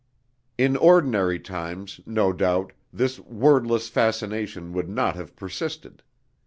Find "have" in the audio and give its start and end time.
5.15-5.35